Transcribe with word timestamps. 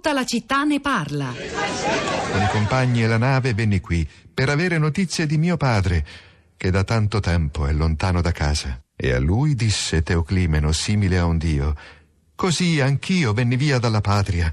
Tutta 0.00 0.14
la 0.14 0.24
città 0.24 0.64
ne 0.64 0.80
parla. 0.80 1.30
Con 2.32 2.40
i 2.40 2.48
compagni 2.48 3.02
e 3.02 3.06
la 3.06 3.18
nave 3.18 3.52
venni 3.52 3.80
qui 3.80 4.08
per 4.32 4.48
avere 4.48 4.78
notizie 4.78 5.26
di 5.26 5.36
mio 5.36 5.58
padre, 5.58 6.06
che 6.56 6.70
da 6.70 6.84
tanto 6.84 7.20
tempo 7.20 7.66
è 7.66 7.72
lontano 7.74 8.22
da 8.22 8.32
casa. 8.32 8.80
E 8.96 9.12
a 9.12 9.18
lui 9.18 9.54
disse 9.54 10.02
Teoclimeno, 10.02 10.72
simile 10.72 11.18
a 11.18 11.26
un 11.26 11.36
dio, 11.36 11.74
Così 12.34 12.80
anch'io 12.80 13.34
venni 13.34 13.56
via 13.56 13.78
dalla 13.78 14.00
patria. 14.00 14.50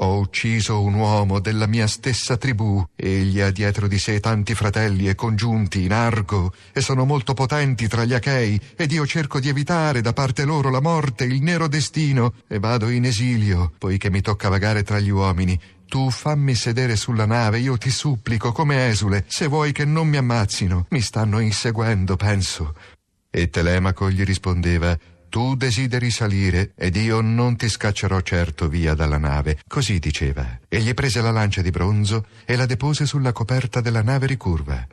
Ho 0.00 0.18
ucciso 0.18 0.80
un 0.80 0.94
uomo 0.94 1.40
della 1.40 1.66
mia 1.66 1.88
stessa 1.88 2.36
tribù. 2.36 2.84
Egli 2.94 3.40
ha 3.40 3.50
dietro 3.50 3.88
di 3.88 3.98
sé 3.98 4.20
tanti 4.20 4.54
fratelli 4.54 5.08
e 5.08 5.16
congiunti 5.16 5.82
in 5.82 5.92
argo, 5.92 6.52
e 6.72 6.80
sono 6.80 7.04
molto 7.04 7.34
potenti 7.34 7.88
tra 7.88 8.04
gli 8.04 8.14
Achei, 8.14 8.60
ed 8.76 8.92
io 8.92 9.04
cerco 9.06 9.40
di 9.40 9.48
evitare 9.48 10.00
da 10.00 10.12
parte 10.12 10.44
loro 10.44 10.70
la 10.70 10.80
morte, 10.80 11.24
il 11.24 11.42
nero 11.42 11.66
destino, 11.66 12.34
e 12.46 12.60
vado 12.60 12.90
in 12.90 13.06
esilio, 13.06 13.72
poiché 13.76 14.08
mi 14.08 14.20
tocca 14.20 14.48
vagare 14.48 14.84
tra 14.84 15.00
gli 15.00 15.10
uomini. 15.10 15.60
Tu 15.86 16.10
fammi 16.10 16.54
sedere 16.54 16.94
sulla 16.94 17.26
nave, 17.26 17.58
io 17.58 17.76
ti 17.76 17.90
supplico, 17.90 18.52
come 18.52 18.86
esule, 18.86 19.24
se 19.26 19.48
vuoi 19.48 19.72
che 19.72 19.84
non 19.84 20.06
mi 20.06 20.18
ammazzino. 20.18 20.86
Mi 20.90 21.00
stanno 21.00 21.40
inseguendo, 21.40 22.14
penso. 22.14 22.74
E 23.30 23.50
Telemaco 23.50 24.10
gli 24.10 24.22
rispondeva, 24.22 24.96
tu 25.28 25.54
desideri 25.54 26.10
salire 26.10 26.72
ed 26.74 26.96
io 26.96 27.20
non 27.20 27.56
ti 27.56 27.68
scaccerò 27.68 28.20
certo 28.20 28.68
via 28.68 28.94
dalla 28.94 29.18
nave. 29.18 29.58
Così 29.66 29.98
diceva. 29.98 30.58
Egli 30.68 30.94
prese 30.94 31.20
la 31.20 31.30
lancia 31.30 31.62
di 31.62 31.70
bronzo 31.70 32.26
e 32.44 32.56
la 32.56 32.66
depose 32.66 33.06
sulla 33.06 33.32
coperta 33.32 33.80
della 33.80 34.02
nave 34.02 34.26
ricurva. 34.26 34.86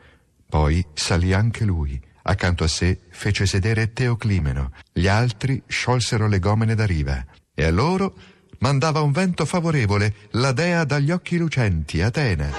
Poi 0.47 0.85
salì 0.93 1.33
anche 1.33 1.63
lui. 1.63 1.99
Accanto 2.23 2.63
a 2.63 2.67
sé 2.67 2.99
fece 3.09 3.45
sedere 3.45 3.93
Teoclimeno. 3.93 4.71
Gli 4.91 5.07
altri 5.07 5.61
sciolsero 5.67 6.27
le 6.27 6.39
gomene 6.39 6.75
da 6.75 6.85
riva. 6.85 7.23
E 7.53 7.63
a 7.63 7.71
loro 7.71 8.15
mandava 8.59 9.01
un 9.01 9.11
vento 9.11 9.45
favorevole, 9.45 10.13
la 10.31 10.51
dea 10.51 10.83
dagli 10.85 11.11
occhi 11.11 11.37
lucenti, 11.37 12.01
Atena. 12.01 12.49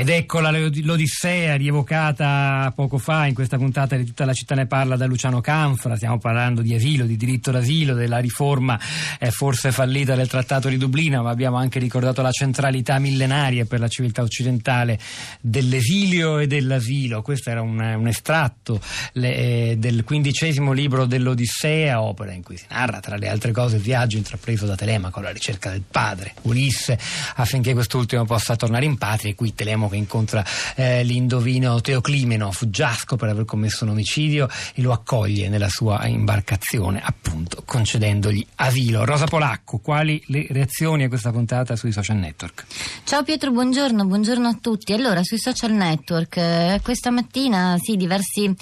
Ed 0.00 0.08
eccola 0.08 0.50
l'Odissea 0.50 1.56
rievocata 1.56 2.72
poco 2.74 2.96
fa 2.96 3.26
in 3.26 3.34
questa 3.34 3.58
puntata 3.58 3.96
di 3.96 4.06
tutta 4.06 4.24
la 4.24 4.32
città 4.32 4.54
ne 4.54 4.64
parla 4.64 4.96
da 4.96 5.04
Luciano 5.04 5.42
Canfra, 5.42 5.94
stiamo 5.94 6.16
parlando 6.16 6.62
di 6.62 6.72
asilo, 6.74 7.04
di 7.04 7.18
diritto 7.18 7.50
d'asilo, 7.50 7.92
della 7.92 8.16
riforma 8.16 8.80
eh, 9.18 9.30
forse 9.30 9.72
fallita 9.72 10.14
del 10.14 10.26
Trattato 10.26 10.70
di 10.70 10.78
Dublino, 10.78 11.22
ma 11.22 11.28
abbiamo 11.28 11.58
anche 11.58 11.78
ricordato 11.78 12.22
la 12.22 12.30
centralità 12.30 12.98
millenaria 12.98 13.66
per 13.66 13.78
la 13.78 13.88
civiltà 13.88 14.22
occidentale 14.22 14.98
dell'esilio 15.42 16.38
e 16.38 16.46
dell'asilo. 16.46 17.20
Questo 17.20 17.50
era 17.50 17.60
un, 17.60 17.78
un 17.78 18.08
estratto 18.08 18.80
le, 19.12 19.36
eh, 19.36 19.74
del 19.76 20.02
quindicesimo 20.04 20.72
libro 20.72 21.04
dell'Odissea, 21.04 22.00
opera 22.00 22.32
in 22.32 22.42
cui 22.42 22.56
si 22.56 22.64
narra 22.70 23.00
tra 23.00 23.16
le 23.16 23.28
altre 23.28 23.52
cose 23.52 23.76
il 23.76 23.82
viaggio 23.82 24.16
intrapreso 24.16 24.64
da 24.64 24.76
Telemaco 24.76 25.18
alla 25.18 25.28
ricerca 25.28 25.68
del 25.68 25.82
padre, 25.86 26.32
Ulisse, 26.44 26.98
affinché 27.34 27.74
quest'ultimo 27.74 28.24
possa 28.24 28.56
tornare 28.56 28.86
in 28.86 28.96
patria 28.96 29.30
e 29.30 29.34
qui 29.34 29.54
Telemaco 29.54 29.88
che 29.90 29.96
incontra 29.96 30.42
eh, 30.76 31.04
l'indovino 31.04 31.80
Teoclimeno 31.80 32.50
Fuggiasco 32.50 33.16
per 33.16 33.28
aver 33.28 33.44
commesso 33.44 33.84
un 33.84 33.90
omicidio 33.90 34.48
e 34.74 34.80
lo 34.80 34.92
accoglie 34.92 35.48
nella 35.48 35.68
sua 35.68 36.06
imbarcazione, 36.06 37.02
appunto 37.04 37.62
concedendogli 37.66 38.46
asilo. 38.56 39.04
Rosa 39.04 39.26
Polacco, 39.26 39.78
quali 39.78 40.22
le 40.26 40.46
reazioni 40.48 41.04
a 41.04 41.08
questa 41.08 41.30
puntata 41.30 41.76
sui 41.76 41.92
social 41.92 42.16
network? 42.16 42.64
Ciao 43.04 43.22
Pietro, 43.22 43.50
buongiorno, 43.50 44.06
buongiorno 44.06 44.48
a 44.48 44.56
tutti. 44.60 44.92
Allora, 44.92 45.22
sui 45.22 45.38
social 45.38 45.72
network, 45.72 46.36
eh, 46.36 46.80
questa 46.82 47.10
mattina 47.10 47.76
sì, 47.78 47.96
diversi, 47.96 48.54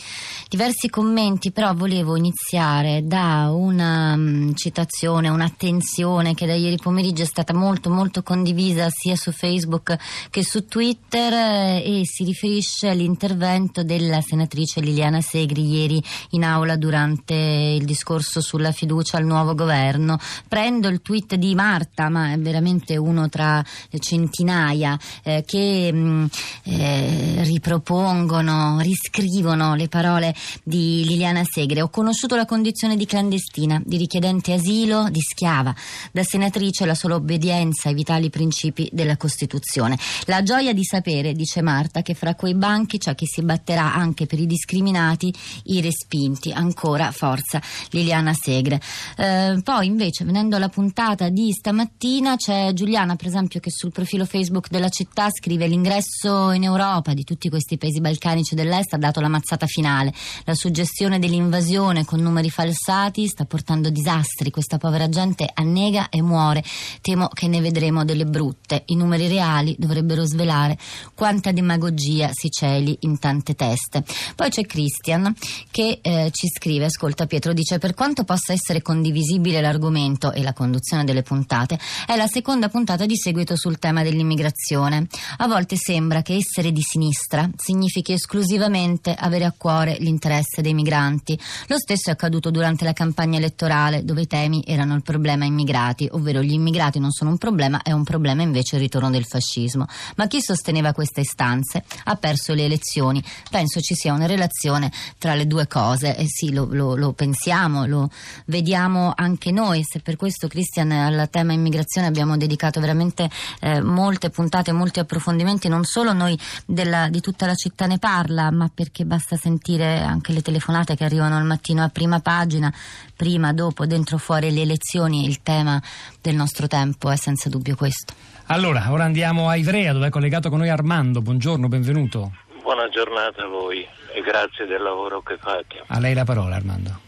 diversi, 0.49 0.89
commenti, 0.89 1.53
però 1.53 1.75
volevo 1.75 2.17
iniziare 2.17 3.03
da 3.05 3.51
una 3.53 4.15
um, 4.15 4.55
citazione, 4.55 5.29
un'attenzione 5.29 6.35
che 6.35 6.47
da 6.47 6.55
ieri 6.55 6.77
pomeriggio 6.77 7.23
è 7.23 7.27
stata 7.27 7.53
molto 7.53 7.91
molto 7.91 8.23
condivisa 8.23 8.89
sia 8.91 9.17
su 9.17 9.33
Facebook 9.33 9.97
che 10.31 10.43
su 10.43 10.65
Twitter 10.67 11.18
Twitter 11.19 11.33
eh, 11.33 12.01
e 12.01 12.03
si 12.05 12.23
riferisce 12.23 12.89
all'intervento 12.89 13.83
della 13.83 14.21
senatrice 14.21 14.81
Liliana 14.81 15.21
Segri 15.21 15.67
ieri 15.69 16.03
in 16.31 16.45
aula 16.45 16.77
durante 16.77 17.35
il 17.35 17.85
discorso 17.85 18.41
sulla 18.41 18.71
fiducia 18.71 19.17
al 19.17 19.25
nuovo 19.25 19.55
governo. 19.55 20.19
Prendo 20.47 20.89
il 20.89 21.03
tweet 21.03 21.35
di 21.35 21.55
Marta, 21.55 22.09
ma 22.09 22.33
è 22.33 22.39
veramente 22.39 22.97
uno 22.97 23.29
tra 23.29 23.65
centinaia, 23.99 24.99
eh, 25.25 25.43
che 25.45 25.93
mh, 25.93 25.99
mm, 25.99 26.27
eh, 26.65 27.43
ripropongono, 27.43 28.79
riscrivono 28.81 29.75
le 29.75 29.89
parole 29.89 30.35
di 30.63 31.05
Liliana 31.05 31.43
Segre. 31.45 31.83
Ho 31.83 31.89
conosciuto 31.89 32.37
la 32.37 32.45
condizione 32.45 32.97
di 32.97 33.07
clandestina, 33.07 33.83
di 33.85 33.97
richiedente 33.97 34.53
asilo, 34.53 35.09
di 35.11 35.21
schiava. 35.21 35.75
Da 36.13 36.23
senatrice 36.23 36.87
la 36.87 36.95
sola 36.95 37.17
obbedienza 37.17 37.89
ai 37.89 37.95
vitali 37.95 38.31
principi 38.31 38.89
della 38.93 39.17
Costituzione. 39.17 39.99
La 40.27 40.43
gioia 40.43 40.73
di 40.73 40.85
sapere 40.85 41.08
sapere, 41.09 41.33
dice 41.33 41.63
Marta, 41.63 42.03
che 42.03 42.13
fra 42.13 42.35
quei 42.35 42.55
banchi 42.55 42.99
c'è 42.99 43.15
chi 43.15 43.25
si 43.27 43.43
batterà 43.43 43.95
anche 43.95 44.27
per 44.27 44.39
i 44.39 44.47
discriminati, 44.47 45.33
i 45.65 45.81
respinti. 45.81 46.53
Ancora 46.53 47.11
forza 47.13 47.61
Liliana 47.91 48.35
Segre. 48.35 48.81
Eh, 49.17 49.61
poi 49.65 49.87
invece, 49.87 50.25
venendo 50.25 50.57
alla 50.57 50.69
puntata 50.69 51.31
di 51.31 51.51
stamattina, 51.53 52.37
c'è 52.37 52.73
Giuliana, 52.75 53.17
per 53.17 53.29
esempio, 53.29 53.61
che 53.61 53.71
sul 53.71 53.91
profilo 53.91 54.27
Facebook 54.27 54.69
della 54.69 54.91
città 54.91 55.29
scrive 55.31 55.67
l'ingresso 55.67 56.51
in 56.51 56.65
Europa 56.65 57.15
di 57.15 57.25
tutti 57.25 57.49
questi 57.49 57.79
paesi 57.79 58.01
balcanici 58.01 58.55
dell'Est 58.55 58.93
ha 58.93 58.99
dato 58.99 59.21
la 59.21 59.29
mazzata 59.29 59.67
finale. 59.67 60.13
La 60.45 60.55
suggestione 60.55 61.19
dell'invasione 61.19 62.05
con 62.05 62.21
numeri 62.21 62.51
falsati 62.51 63.27
sta 63.27 63.47
portando 63.47 63.89
disastri. 63.89 64.51
Questa 64.51 64.77
povera 64.79 65.09
gente 65.09 65.49
annega 65.53 66.09
e 66.11 66.21
muore. 66.21 66.63
Temo 67.01 67.29
che 67.29 67.49
ne 67.49 67.61
vedremo 67.61 68.05
delle 68.05 68.27
brutte. 68.27 68.83
I 68.87 68.97
numeri 68.97 69.29
reali 69.29 69.75
dovrebbero 69.79 70.25
svelare 70.25 70.77
quanta 71.15 71.53
demagogia 71.53 72.31
si 72.33 72.51
celi 72.51 72.97
in 73.01 73.19
tante 73.19 73.55
teste. 73.55 74.05
Poi 74.35 74.51
c'è 74.51 74.67
Christian 74.67 75.35
che 75.71 75.99
eh, 76.03 76.31
ci 76.33 76.49
scrive, 76.49 76.87
ascolta 76.87 77.27
Pietro, 77.27 77.53
dice 77.53 77.79
per 77.79 77.95
quanto 77.95 78.25
possa 78.25 78.53
essere 78.53 78.83
condivisibile 78.83 79.61
l'argomento 79.61 80.33
e 80.33 80.43
la 80.43 80.53
conduzione 80.53 81.05
delle 81.05 81.23
puntate, 81.23 81.79
è 82.07 82.17
la 82.17 82.27
seconda 82.27 82.69
puntata 82.69 83.07
di 83.07 83.17
seguito 83.17 83.57
sul 83.57 83.79
tema 83.79 84.03
dell'immigrazione. 84.03 85.07
A 85.39 85.47
volte 85.47 85.77
sembra 85.77 86.23
che 86.23 86.35
essere 86.35 86.73
di 86.73 86.83
sinistra 86.83 87.49
significhi 87.57 88.13
esclusivamente 88.13 89.15
avere 89.15 89.45
a 89.45 89.55
cuore 89.57 89.97
l'interesse 89.99 90.63
dei 90.63 90.75
migranti. 90.75 91.39
Lo 91.67 91.79
stesso 91.79 92.11
è 92.11 92.13
accaduto 92.13 92.51
durante 92.51 92.85
la 92.85 92.93
campagna 92.93 93.39
elettorale 93.39 94.05
dove 94.05 94.23
i 94.23 94.27
temi 94.27 94.63
erano 94.67 94.95
il 94.95 95.03
problema 95.03 95.45
immigrati, 95.45 96.09
ovvero 96.13 96.43
gli 96.43 96.53
immigrati 96.53 96.99
non 96.99 97.11
sono 97.11 97.31
un 97.31 97.39
problema, 97.39 97.83
è 97.83 97.93
un 97.93 98.05
problema 98.05 98.43
invece 98.43 98.77
il 98.77 98.83
ritorno 98.83 99.11
del 99.11 99.25
fascismo. 99.25 99.87
Ma 100.17 100.27
chi 100.27 100.41
sosteneva 100.41 100.88
aveva 100.89 100.93
queste 100.93 101.21
istanze, 101.21 101.85
ha 102.05 102.17
perso 102.17 102.55
le 102.55 102.65
elezioni. 102.65 103.23
Penso 103.51 103.81
ci 103.81 103.95
sia 103.95 104.13
una 104.13 104.27
relazione 104.27 104.91
tra 105.19 105.35
le 105.35 105.47
due 105.47 105.67
cose 105.67 106.17
e 106.17 106.27
sì, 106.27 106.53
lo, 106.53 106.69
lo, 106.71 106.97
lo 106.97 107.13
pensiamo, 107.13 107.87
lo 107.87 108.11
vediamo 108.47 109.13
anche 109.15 109.51
noi. 109.51 109.83
Se 109.85 110.01
per 110.01 110.17
questo, 110.17 110.49
Cristian, 110.49 110.91
al 110.91 111.29
tema 111.31 111.53
immigrazione 111.53 112.07
abbiamo 112.07 112.37
dedicato 112.37 112.81
veramente 112.81 113.31
eh, 113.61 113.81
molte 113.81 114.31
puntate, 114.31 114.73
molti 114.73 114.99
approfondimenti, 115.01 115.69
non 115.69 115.85
solo 115.85 116.13
noi 116.13 116.39
della, 116.65 117.09
di 117.09 117.21
tutta 117.21 117.47
la 117.47 117.55
città 117.55 117.87
ne 117.87 117.99
parla, 117.99 118.51
ma 118.51 118.71
perché 118.73 119.05
basta 119.05 119.37
sentire 119.37 120.01
anche 120.01 120.33
le 120.33 120.43
telefonate 120.43 120.97
che 120.97 121.05
arrivano 121.05 121.37
al 121.37 121.45
mattino 121.45 121.83
a 121.83 121.89
prima 121.89 122.21
pagina, 122.21 122.73
prima, 123.15 123.53
dopo, 123.53 123.87
dentro, 123.87 124.19
fuori 124.19 124.53
le 124.53 124.63
elezioni, 124.63 125.27
il 125.27 125.43
tema 125.43 125.81
del 126.21 126.35
nostro 126.35 126.67
tempo 126.67 127.11
è 127.11 127.17
senza 127.17 127.49
dubbio 127.49 127.75
questo. 127.75 128.38
Allora, 128.51 128.87
ora 128.89 129.05
andiamo 129.05 129.51
a 129.51 129.57
Ivrea 129.57 129.93
dove 129.93 130.07
è 130.07 130.11
collegato 130.11 130.49
con 130.49 130.61
noi 130.61 130.71
Armando. 130.71 131.21
Buongiorno, 131.21 131.69
benvenuto. 131.69 132.33
Buona 132.63 132.89
giornata 132.89 133.43
a 133.43 133.47
voi 133.47 133.87
e 134.15 134.23
grazie 134.23 134.65
del 134.65 134.81
lavoro 134.81 135.21
che 135.21 135.37
fate. 135.37 135.83
A 135.87 135.99
lei 135.99 136.15
la 136.15 136.25
parola 136.25 136.57
Armando. 136.57 136.99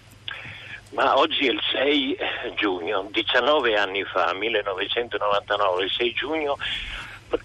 Ma 0.90 1.16
oggi 1.16 1.46
è 1.46 1.50
il 1.50 1.60
6 1.72 2.16
giugno, 2.56 3.08
19 3.10 3.74
anni 3.74 4.04
fa, 4.04 4.34
1999, 4.34 5.84
il 5.84 5.90
6 5.90 6.12
giugno, 6.12 6.58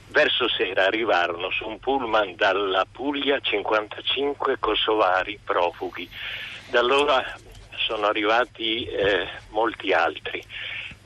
verso 0.10 0.50
sera 0.50 0.88
arrivarono 0.88 1.50
su 1.52 1.66
un 1.66 1.80
pullman 1.80 2.36
dalla 2.36 2.86
Puglia 2.92 3.40
55 3.40 4.58
kosovari 4.60 5.40
profughi. 5.42 6.10
Da 6.70 6.82
allora 6.82 7.24
sono 7.78 8.08
arrivati 8.08 8.84
eh, 8.84 9.26
molti 9.52 9.94
altri 9.94 10.44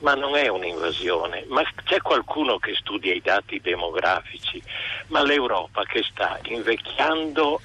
ma 0.00 0.14
non 0.14 0.36
è 0.36 0.48
un'invasione, 0.48 1.44
ma 1.48 1.62
c'è 1.84 2.00
qualcuno 2.00 2.58
che 2.58 2.74
studia 2.74 3.14
i 3.14 3.20
dati 3.20 3.60
demografici, 3.60 4.62
ma 5.08 5.22
l'Europa 5.22 5.84
che 5.84 6.02
sta 6.02 6.38
invecchiando 6.44 7.60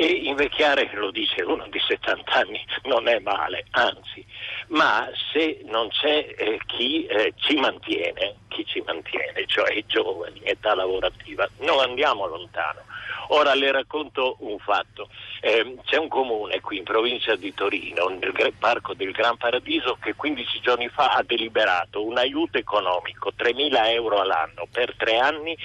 e 0.00 0.06
invecchiare, 0.06 0.88
lo 0.94 1.10
dice 1.10 1.42
uno 1.42 1.66
di 1.68 1.80
70 1.80 2.32
anni, 2.32 2.64
non 2.84 3.08
è 3.08 3.18
male, 3.18 3.66
anzi, 3.70 4.24
ma 4.68 5.08
se 5.32 5.62
non 5.64 5.88
c'è 5.88 6.34
eh, 6.36 6.60
chi 6.66 7.04
eh, 7.06 7.34
ci 7.34 7.56
mantiene, 7.56 8.36
chi 8.46 8.64
ci 8.64 8.80
mantiene, 8.86 9.44
cioè 9.46 9.72
i 9.72 9.84
giovani, 9.88 10.40
età 10.44 10.76
lavorativa, 10.76 11.48
non 11.58 11.80
andiamo 11.80 12.26
lontano. 12.26 12.82
Ora 13.30 13.54
le 13.54 13.72
racconto 13.72 14.36
un 14.38 14.58
fatto. 14.60 15.08
Eh, 15.40 15.76
c'è 15.84 15.96
un 15.96 16.08
comune 16.08 16.60
qui 16.60 16.78
in 16.78 16.84
provincia 16.84 17.36
di 17.36 17.54
Torino, 17.54 18.08
nel 18.08 18.52
Parco 18.58 18.94
del 18.94 19.12
Gran 19.12 19.36
Paradiso, 19.36 19.96
che 20.00 20.14
15 20.14 20.60
giorni 20.60 20.88
fa 20.88 21.12
ha 21.12 21.22
deliberato 21.22 22.04
un 22.04 22.18
aiuto 22.18 22.58
economico, 22.58 23.32
3.000 23.36 23.90
euro 23.90 24.20
all'anno 24.20 24.66
per 24.70 24.94
tre 24.96 25.18
anni 25.18 25.56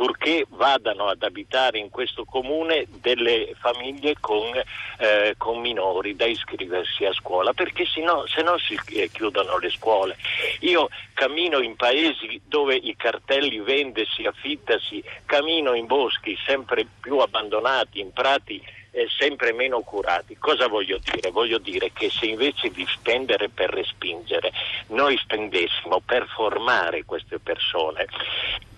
purché 0.00 0.46
vadano 0.48 1.08
ad 1.08 1.22
abitare 1.22 1.78
in 1.78 1.90
questo 1.90 2.24
comune 2.24 2.86
delle 3.00 3.52
famiglie 3.58 4.14
con, 4.18 4.50
eh, 4.98 5.34
con 5.36 5.60
minori 5.60 6.16
da 6.16 6.24
iscriversi 6.24 7.04
a 7.04 7.12
scuola, 7.12 7.52
perché 7.52 7.84
se 7.84 8.00
no, 8.00 8.24
se 8.26 8.40
no 8.40 8.56
si 8.56 8.78
eh, 8.94 9.10
chiudono 9.12 9.58
le 9.58 9.68
scuole. 9.68 10.16
Io 10.60 10.88
cammino 11.12 11.58
in 11.58 11.76
paesi 11.76 12.40
dove 12.46 12.76
i 12.76 12.96
cartelli 12.96 13.58
vendesi, 13.58 14.24
affittasi, 14.24 15.04
cammino 15.26 15.74
in 15.74 15.84
boschi 15.84 16.34
sempre 16.46 16.86
più 17.00 17.18
abbandonati, 17.18 18.00
in 18.00 18.12
prati 18.12 18.62
eh, 18.90 19.06
sempre 19.18 19.52
meno 19.52 19.80
curati. 19.80 20.36
Cosa 20.38 20.68
voglio 20.68 20.98
dire? 20.98 21.30
Voglio 21.30 21.58
dire 21.58 21.92
che 21.92 22.10
se 22.10 22.26
invece 22.26 22.70
di 22.70 22.86
spendere 22.88 23.48
per 23.48 23.70
respingere, 23.70 24.52
noi 24.88 25.16
spendessimo 25.18 26.00
per 26.04 26.26
formare 26.26 27.04
queste 27.04 27.38
persone, 27.38 28.06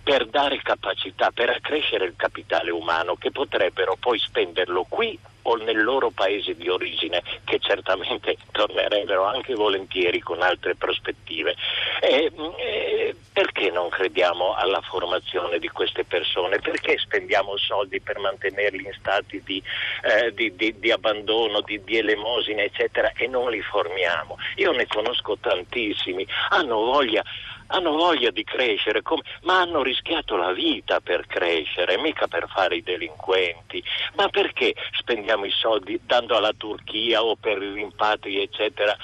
per 0.03 0.27
dare 0.27 0.61
capacità, 0.63 1.31
per 1.31 1.51
accrescere 1.51 2.05
il 2.05 2.15
capitale 2.17 2.71
umano 2.71 3.17
che 3.17 3.31
potrebbero 3.31 3.97
poi 3.99 4.19
spenderlo 4.19 4.85
qui 4.89 5.19
o 5.43 5.57
nel 5.57 5.83
loro 5.83 6.11
paese 6.11 6.55
di 6.55 6.69
origine, 6.69 7.23
che 7.45 7.59
certamente 7.59 8.37
tornerebbero 8.53 9.25
anche 9.25 9.55
volentieri 9.55 10.21
con 10.21 10.43
altre 10.43 10.75
prospettive. 10.75 11.55
E, 12.01 12.33
e, 12.57 13.17
perché 13.33 13.71
non 13.71 13.89
crediamo 13.89 14.55
alla 14.55 14.81
formazione 14.83 15.59
di 15.59 15.69
queste 15.69 16.05
persone? 16.05 16.59
Perché 16.59 16.99
spendiamo 16.99 17.57
soldi 17.57 18.01
per 18.01 18.19
mantenerli 18.19 18.85
in 18.85 18.93
stati 18.99 19.43
di, 19.43 19.63
eh, 20.03 20.33
di, 20.35 20.55
di, 20.55 20.79
di 20.79 20.91
abbandono, 20.91 21.61
di, 21.61 21.81
elemosina, 21.87 22.63
eccetera, 22.63 23.13
e 23.13 23.27
non 23.27 23.51
li 23.51 23.61
formiamo? 23.61 24.37
Io 24.57 24.73
ne 24.73 24.87
conosco 24.87 25.39
tantissimi, 25.39 26.27
hanno 26.51 26.77
voglia 26.77 27.23
hanno 27.73 27.93
voglia 27.93 28.31
di 28.31 28.45
crescere, 28.45 29.03
come, 29.03 29.23
ma 29.43 29.61
hanno 29.61 29.83
rischiato 29.83 30.37
la 30.37 30.53
vita 30.53 31.01
per 31.01 31.27
crescere, 31.27 31.99
mica 31.99 32.29
per 32.29 32.47
fare 32.49 32.77
i 32.77 32.83
delinquenti. 32.83 33.83
Ma 34.15 34.29
perché 34.29 34.75
spendiamo 34.99 35.45
i 35.45 35.51
soldi 35.51 35.99
dando 36.05 36.37
alla 36.37 36.53
Turchia 36.57 37.23
o 37.23 37.37
per 37.37 37.61
i 37.63 37.73
rimpatri, 37.73 38.41
eccetera? 38.41 38.97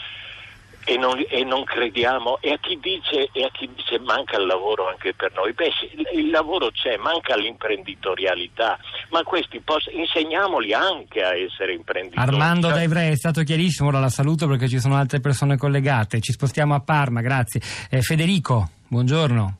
E 0.84 0.96
non, 0.96 1.22
e 1.28 1.44
non, 1.44 1.64
crediamo 1.64 2.38
e 2.40 2.52
a, 2.52 2.58
dice, 2.80 3.28
e 3.32 3.44
a, 3.44 3.50
chi 3.50 3.68
dice, 3.74 3.98
manca 3.98 4.38
il 4.38 4.46
lavoro 4.46 4.88
anche 4.88 5.12
per 5.12 5.34
noi 5.34 5.52
beh 5.52 5.70
il 6.14 6.30
lavoro 6.30 6.70
c'è 6.70 6.96
manca 6.96 7.36
l'imprenditorialità 7.36 8.78
ma 9.10 9.22
questi 9.22 9.60
poss- 9.60 9.90
insegniamoli 9.92 10.72
anche 10.72 11.22
a 11.22 11.34
essere 11.34 11.72
imprenditori 11.74 12.20
Armando 12.20 12.68
cioè... 12.68 12.76
Daivre 12.76 13.08
è 13.08 13.16
stato 13.16 13.42
chiarissimo 13.42 13.88
ora 13.88 14.00
la 14.00 14.08
saluto 14.08 14.46
perché 14.46 14.68
ci 14.68 14.78
sono 14.78 14.96
altre 14.96 15.20
persone 15.20 15.56
collegate 15.56 16.20
ci 16.20 16.32
spostiamo 16.32 16.74
a 16.74 16.80
Parma 16.80 17.20
grazie 17.20 17.60
eh, 17.90 18.02
Federico 18.02 18.70
buongiorno 18.88 19.58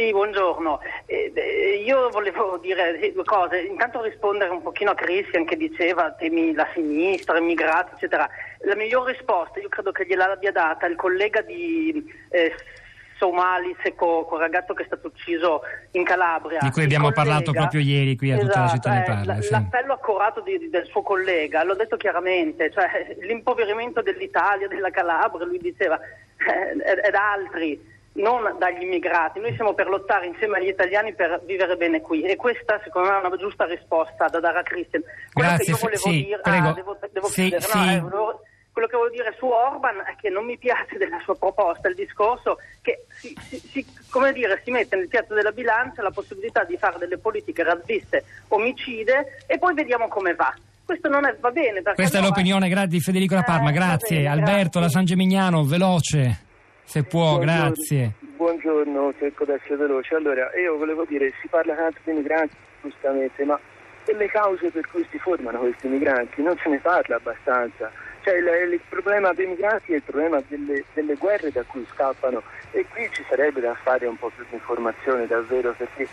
sì, 0.00 0.12
buongiorno. 0.12 0.80
Eh, 1.04 1.30
eh, 1.34 1.82
io 1.84 2.08
volevo 2.08 2.56
dire 2.56 3.12
due 3.12 3.22
cose. 3.22 3.60
Intanto 3.60 4.00
rispondere 4.00 4.48
un 4.48 4.62
pochino 4.62 4.92
a 4.92 4.94
Christian 4.94 5.44
che 5.44 5.56
diceva 5.56 6.10
temi 6.12 6.54
la 6.54 6.66
sinistra, 6.72 7.36
immigrati, 7.36 7.96
eccetera. 7.96 8.26
La 8.60 8.76
miglior 8.76 9.06
risposta 9.06 9.60
io 9.60 9.68
credo 9.68 9.92
che 9.92 10.06
gliel'abbia 10.06 10.52
data 10.52 10.86
il 10.86 10.96
collega 10.96 11.42
di 11.42 12.02
eh, 12.30 12.54
Somalis, 13.20 13.76
quel 13.94 14.40
ragazzo 14.40 14.72
che 14.72 14.84
è 14.84 14.86
stato 14.86 15.08
ucciso 15.08 15.60
in 15.92 16.04
Calabria. 16.04 16.58
Di 16.62 16.70
cui 16.70 16.84
abbiamo 16.84 17.12
collega, 17.12 17.22
parlato 17.22 17.52
proprio 17.52 17.80
ieri 17.82 18.16
qui 18.16 18.32
a 18.32 18.36
esatto, 18.36 18.46
tutta 18.46 18.60
la 18.60 18.68
città 18.68 18.90
ne 18.90 19.00
eh, 19.00 19.04
parla. 19.04 19.36
Eh, 19.36 19.42
sì. 19.42 19.50
L'appello 19.50 19.92
accorato 19.92 20.40
di, 20.40 20.70
del 20.70 20.86
suo 20.86 21.02
collega, 21.02 21.62
l'ho 21.62 21.74
detto 21.74 21.98
chiaramente, 21.98 22.70
cioè 22.72 23.14
l'impoverimento 23.20 24.00
dell'Italia, 24.00 24.68
della 24.68 24.90
Calabria, 24.90 25.44
lui 25.44 25.58
diceva, 25.58 26.00
eh, 26.00 27.06
ed 27.06 27.14
altri 27.14 27.98
non 28.12 28.56
dagli 28.58 28.82
immigrati. 28.82 29.38
Noi 29.38 29.54
siamo 29.54 29.74
per 29.74 29.88
lottare 29.88 30.26
insieme 30.26 30.56
agli 30.56 30.68
italiani 30.68 31.12
per 31.12 31.42
vivere 31.44 31.76
bene 31.76 32.00
qui 32.00 32.22
e 32.22 32.36
questa 32.36 32.80
secondo 32.82 33.10
me 33.10 33.20
è 33.20 33.26
una 33.26 33.36
giusta 33.36 33.66
risposta 33.66 34.28
da 34.28 34.40
dare 34.40 34.60
a 34.60 34.62
Christian. 34.62 35.02
Quello 35.32 35.48
Grazie, 35.48 35.64
che 35.66 35.70
io 35.70 35.76
volevo 35.76 36.08
sì, 36.08 36.24
dire, 36.24 36.40
ah, 36.42 36.72
devo, 36.72 36.98
devo 37.12 37.26
sì, 37.26 37.40
chiudere, 37.42 37.62
sì. 37.62 37.78
no, 37.78 37.92
eh, 37.92 38.00
volevo, 38.00 38.40
quello 38.72 38.86
che 38.86 38.96
volevo 38.96 39.14
dire 39.14 39.34
su 39.38 39.46
Orban 39.46 39.96
è 40.06 40.16
che 40.20 40.28
non 40.30 40.44
mi 40.44 40.56
piace 40.56 40.96
della 40.96 41.20
sua 41.24 41.36
proposta 41.36 41.88
il 41.88 41.94
discorso 41.94 42.58
che 42.80 43.04
si, 43.08 43.36
si, 43.40 43.58
si, 43.58 43.86
come 44.10 44.32
dire, 44.32 44.60
si 44.64 44.70
mette 44.70 44.96
nel 44.96 45.08
piatto 45.08 45.34
della 45.34 45.52
bilancia 45.52 46.02
la 46.02 46.10
possibilità 46.10 46.64
di 46.64 46.76
fare 46.76 46.98
delle 46.98 47.18
politiche 47.18 47.62
razziste, 47.62 48.24
omicide 48.48 49.44
e 49.46 49.58
poi 49.58 49.74
vediamo 49.74 50.08
come 50.08 50.34
va 50.34 50.54
questo 50.90 51.08
non 51.08 51.24
è, 51.24 51.36
va 51.38 51.52
bene. 51.52 51.82
Questa 51.82 52.18
è 52.18 52.20
l'opinione 52.20 52.68
gra- 52.68 52.84
di 52.84 52.98
Federico 52.98 53.36
La 53.36 53.44
Parma, 53.44 53.70
eh, 53.70 53.72
grazie. 53.72 54.16
bene, 54.16 54.28
Alberto 54.28 54.50
grazie. 54.52 54.80
da 54.80 54.88
San 54.88 55.04
Gemignano, 55.04 55.62
veloce, 55.62 56.40
se 56.82 57.04
può, 57.04 57.36
Buongiorno. 57.36 57.52
grazie. 57.68 58.12
Buongiorno, 58.36 59.14
cerco 59.20 59.44
di 59.44 59.52
essere 59.52 59.76
veloce. 59.76 60.16
Allora, 60.16 60.50
io 60.60 60.76
volevo 60.76 61.04
dire, 61.04 61.32
si 61.40 61.46
parla 61.46 61.76
tanto 61.76 62.00
di 62.02 62.10
migranti, 62.10 62.56
giustamente, 62.82 63.44
ma 63.44 63.56
delle 64.04 64.26
cause 64.26 64.68
per 64.72 64.88
cui 64.90 65.06
si 65.12 65.18
formano 65.18 65.60
questi 65.60 65.86
migranti 65.86 66.42
non 66.42 66.56
se 66.60 66.68
ne 66.68 66.78
parla 66.78 67.14
abbastanza. 67.16 67.92
Cioè 68.22 68.36
il, 68.36 68.72
il 68.72 68.80
problema 68.88 69.32
dei 69.32 69.46
migranti 69.46 69.92
è 69.92 69.96
il 69.96 70.02
problema 70.02 70.42
delle, 70.48 70.84
delle 70.92 71.14
guerre 71.14 71.50
da 71.50 71.62
cui 71.64 71.86
scappano 71.92 72.42
e 72.72 72.84
qui 72.92 73.08
ci 73.12 73.24
sarebbe 73.28 73.60
da 73.60 73.74
fare 73.82 74.06
un 74.06 74.16
po' 74.16 74.30
più 74.34 74.44
di 74.48 74.54
informazione 74.54 75.26
davvero 75.26 75.74
perché 75.76 76.06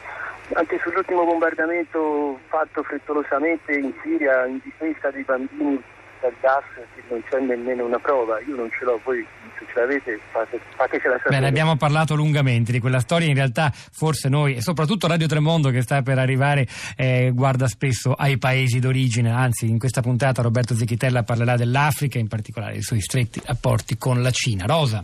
anche 0.53 0.79
sull'ultimo 0.81 1.25
bombardamento 1.25 2.39
fatto 2.47 2.83
frettolosamente 2.83 3.73
in 3.73 3.93
Siria 4.01 4.45
in 4.45 4.59
difesa 4.63 5.11
dei 5.11 5.23
bambini 5.23 5.83
dal 6.21 6.33
gas 6.41 6.63
non 7.09 7.23
c'è 7.29 7.39
nemmeno 7.39 7.85
una 7.85 7.99
prova, 7.99 8.39
io 8.41 8.55
non 8.55 8.69
ce 8.71 8.83
l'ho, 8.83 8.99
voi 9.03 9.25
se 9.57 9.65
ce 9.71 9.79
l'avete 9.79 10.19
fate, 10.31 10.59
fatecela 10.75 11.15
sapere. 11.15 11.35
Beh, 11.35 11.41
ne 11.41 11.47
abbiamo 11.47 11.75
parlato 11.77 12.15
lungamente 12.15 12.71
di 12.71 12.79
quella 12.79 12.99
storia, 12.99 13.27
in 13.27 13.33
realtà 13.33 13.71
forse 13.73 14.29
noi, 14.29 14.55
e 14.55 14.61
soprattutto 14.61 15.07
Radio 15.07 15.27
Tremondo 15.27 15.69
che 15.69 15.81
sta 15.81 16.01
per 16.01 16.19
arrivare, 16.19 16.67
eh, 16.95 17.31
guarda 17.33 17.67
spesso 17.67 18.13
ai 18.13 18.37
paesi 18.37 18.79
d'origine, 18.79 19.31
anzi 19.31 19.69
in 19.69 19.79
questa 19.79 20.01
puntata 20.01 20.41
Roberto 20.41 20.75
Zecchitella 20.75 21.23
parlerà 21.23 21.55
dell'Africa, 21.55 22.19
in 22.19 22.27
particolare 22.27 22.73
dei 22.73 22.81
suoi 22.81 23.01
stretti 23.01 23.41
rapporti 23.45 23.97
con 23.97 24.21
la 24.21 24.31
Cina. 24.31 24.65
Rosa. 24.65 25.03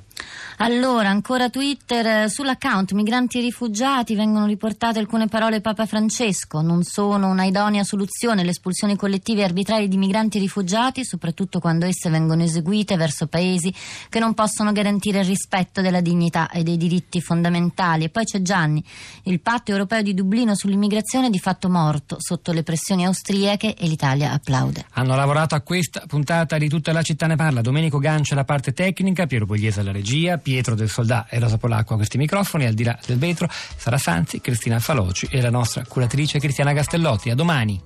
Allora, 0.58 1.10
ancora 1.10 1.50
Twitter, 1.50 2.06
eh, 2.06 2.30
sull'account 2.30 2.92
migranti 2.92 3.40
e 3.40 3.42
rifugiati 3.42 4.16
vengono 4.16 4.46
riportate 4.46 5.00
alcune 5.00 5.28
parole 5.28 5.62
Papa 5.62 5.86
Francesco, 5.86 6.62
non 6.62 6.84
sono 6.84 7.30
una 7.30 7.46
idonea 7.46 7.84
soluzione 7.84 8.44
le 8.44 8.52
espulsioni 8.52 8.96
collettive 8.96 9.42
e 9.42 9.46
arbitrarie 9.46 9.88
di 9.88 9.98
migranti 9.98 10.38
e 10.38 10.42
rifugiati, 10.42 11.03
soprattutto 11.04 11.60
quando 11.60 11.86
esse 11.86 12.10
vengono 12.10 12.44
eseguite 12.44 12.96
verso 12.96 13.28
paesi 13.28 13.74
che 14.10 14.20
non 14.20 14.34
possono 14.34 14.72
garantire 14.72 15.20
il 15.20 15.26
rispetto 15.26 15.82
della 15.82 16.02
dignità 16.02 16.50
e 16.50 16.64
dei 16.64 16.78
diritti 16.78 17.22
fondamentali. 17.22 18.06
E 18.06 18.10
poi 18.10 18.26
c'è 18.26 18.42
Gianni, 18.42 18.84
il 19.24 19.40
patto 19.40 19.72
europeo 19.72 20.02
di 20.02 20.14
Dublino 20.14 20.56
sull'immigrazione 20.56 21.28
è 21.28 21.30
di 21.30 21.40
fatto 21.40 21.70
morto 21.70 22.18
sotto 22.20 22.52
le 22.52 22.64
pressioni 22.64 23.06
austriache 23.06 23.76
e 23.76 23.88
l'Italia 23.88 24.32
applaude. 24.32 24.86
Hanno 24.92 25.16
lavorato 25.16 25.56
a 25.56 25.62
questa 25.62 26.04
puntata 26.08 26.58
di 26.58 26.70
Tutta 26.70 26.92
la 26.92 27.02
città 27.02 27.28
ne 27.28 27.36
parla. 27.36 27.62
Domenico 27.62 28.00
Gancia 28.00 28.34
alla 28.34 28.46
parte 28.46 28.74
tecnica, 28.74 29.26
Piero 29.26 29.46
Pugliese 29.46 29.82
alla 29.82 29.92
regia, 29.92 30.38
Pietro 30.38 30.76
del 30.76 30.90
Soldà 30.90 31.28
e 31.30 31.40
Rosa 31.40 31.58
Polacco 31.58 31.94
a 31.94 31.98
questi 31.98 32.18
microfoni, 32.18 32.66
al 32.66 32.74
di 32.74 32.84
là 32.84 32.98
del 33.06 33.18
vetro, 33.18 33.48
Sara 33.50 33.98
Sanzi, 33.98 34.42
Cristina 34.42 34.80
Faloci 34.80 35.28
e 35.30 35.42
la 35.42 35.50
nostra 35.50 35.84
curatrice 35.88 36.40
Cristiana 36.40 36.74
Castellotti. 36.74 37.30
A 37.30 37.36
domani. 37.36 37.82